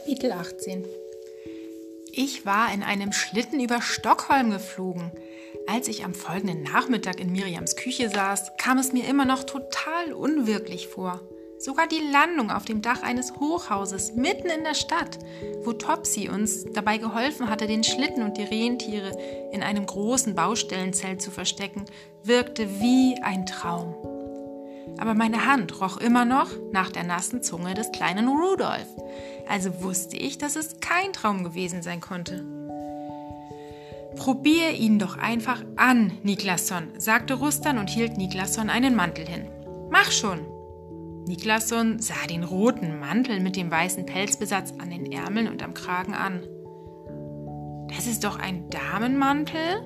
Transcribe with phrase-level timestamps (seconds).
[0.00, 0.86] Kapitel 18
[2.12, 5.12] Ich war in einem Schlitten über Stockholm geflogen.
[5.66, 10.14] Als ich am folgenden Nachmittag in Miriams Küche saß, kam es mir immer noch total
[10.14, 11.20] unwirklich vor.
[11.58, 15.18] Sogar die Landung auf dem Dach eines Hochhauses mitten in der Stadt,
[15.64, 19.18] wo Topsy uns dabei geholfen hatte, den Schlitten und die Rentiere
[19.52, 21.84] in einem großen Baustellenzelt zu verstecken,
[22.24, 23.94] wirkte wie ein Traum
[24.98, 28.86] aber meine Hand roch immer noch nach der nassen Zunge des kleinen Rudolf.
[29.48, 32.44] Also wusste ich, dass es kein Traum gewesen sein konnte.
[34.16, 39.48] Probier ihn doch einfach an, Niklasson, sagte Rustan und hielt Niklasson einen Mantel hin.
[39.90, 40.40] Mach schon!
[41.26, 46.14] Niklasson sah den roten Mantel mit dem weißen Pelzbesatz an den Ärmeln und am Kragen
[46.14, 46.42] an.
[47.94, 49.82] Das ist doch ein Damenmantel?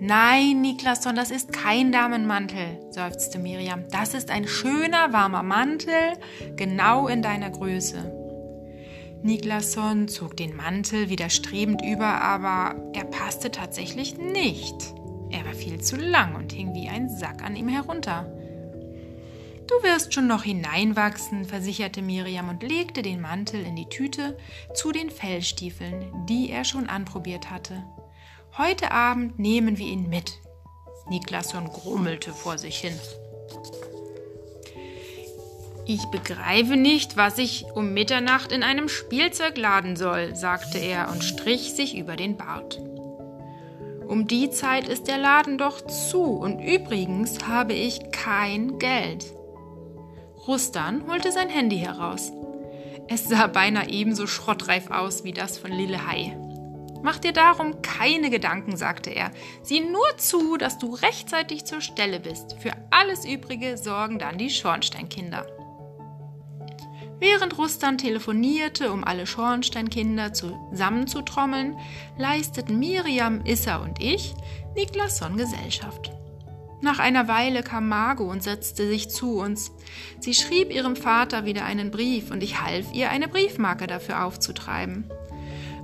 [0.00, 3.84] Nein, Niklasson, das ist kein Damenmantel, seufzte Miriam.
[3.90, 6.12] Das ist ein schöner, warmer Mantel,
[6.54, 8.12] genau in deiner Größe.
[9.22, 14.94] Niklasson zog den Mantel widerstrebend über, aber er passte tatsächlich nicht.
[15.30, 18.32] Er war viel zu lang und hing wie ein Sack an ihm herunter.
[19.66, 24.38] Du wirst schon noch hineinwachsen, versicherte Miriam und legte den Mantel in die Tüte
[24.74, 27.82] zu den Fellstiefeln, die er schon anprobiert hatte.
[28.56, 30.32] Heute Abend nehmen wir ihn mit.
[31.08, 32.98] Niklasson grummelte vor sich hin.
[35.86, 41.24] Ich begreife nicht, was ich um Mitternacht in einem Spielzeug laden soll, sagte er und
[41.24, 42.80] strich sich über den Bart.
[44.06, 49.26] Um die Zeit ist der Laden doch zu und übrigens habe ich kein Geld.
[50.46, 52.32] Rustan holte sein Handy heraus.
[53.08, 56.36] Es sah beinahe ebenso schrottreif aus wie das von Lille Hai.
[57.02, 59.30] Mach dir darum keine Gedanken, sagte er.
[59.62, 62.56] Sieh nur zu, dass du rechtzeitig zur Stelle bist.
[62.60, 65.46] Für alles Übrige sorgen dann die Schornsteinkinder.
[67.20, 71.76] Während Rustan telefonierte, um alle Schornsteinkinder zusammenzutrommeln,
[72.16, 74.34] leisteten Miriam, Issa und ich
[74.76, 76.12] Niklasson Gesellschaft.
[76.80, 79.72] Nach einer Weile kam Margot und setzte sich zu uns.
[80.20, 85.10] Sie schrieb ihrem Vater wieder einen Brief und ich half ihr, eine Briefmarke dafür aufzutreiben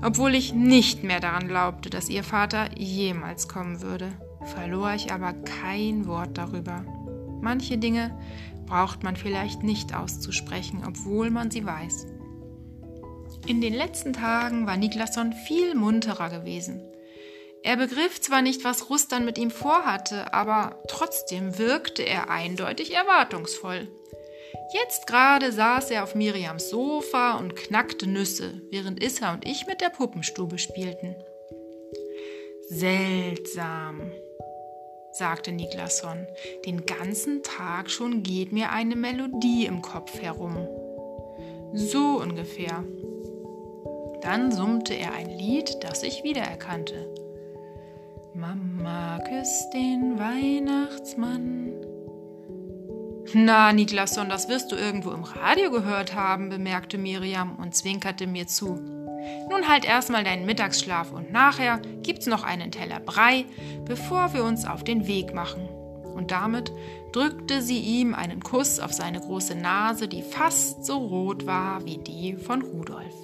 [0.05, 4.13] obwohl ich nicht mehr daran glaubte, dass ihr Vater jemals kommen würde,
[4.45, 6.85] verlor ich aber kein Wort darüber.
[7.41, 8.17] Manche Dinge
[8.67, 12.07] braucht man vielleicht nicht auszusprechen, obwohl man sie weiß.
[13.47, 16.83] In den letzten Tagen war Niklasson viel munterer gewesen.
[17.63, 23.89] Er begriff zwar nicht, was Rustan mit ihm vorhatte, aber trotzdem wirkte er eindeutig erwartungsvoll.
[24.73, 29.81] Jetzt gerade saß er auf Miriams Sofa und knackte Nüsse, während Issa und ich mit
[29.81, 31.15] der Puppenstube spielten.
[32.69, 34.11] Seltsam,
[35.13, 36.27] sagte Niklasson.
[36.67, 40.67] Den ganzen Tag schon geht mir eine Melodie im Kopf herum.
[41.73, 42.85] So ungefähr.
[44.23, 47.15] Dann summte er ein Lied, das ich wiedererkannte.
[48.35, 51.74] Mama küsst den Weihnachtsmann
[53.35, 58.47] na, Niklasson, das wirst du irgendwo im Radio gehört haben, bemerkte Miriam und zwinkerte mir
[58.47, 58.81] zu.
[59.49, 63.45] Nun halt erstmal deinen Mittagsschlaf und nachher gibt's noch einen Teller Brei,
[63.85, 65.69] bevor wir uns auf den Weg machen.
[66.15, 66.73] Und damit
[67.13, 71.99] drückte sie ihm einen Kuss auf seine große Nase, die fast so rot war wie
[71.99, 73.15] die von Rudolf.